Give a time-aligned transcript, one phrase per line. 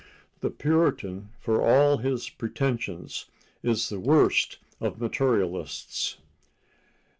[0.39, 3.27] The Puritan, for all his pretensions,
[3.61, 6.17] is the worst of materialists.